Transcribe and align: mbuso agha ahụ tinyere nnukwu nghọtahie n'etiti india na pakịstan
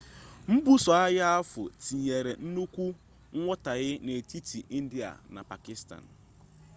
mbuso 0.53 0.89
agha 1.03 1.25
ahụ 1.37 1.61
tinyere 1.83 2.31
nnukwu 2.45 2.85
nghọtahie 3.41 3.95
n'etiti 4.05 4.57
india 4.79 5.09
na 5.33 5.41
pakịstan 5.49 6.03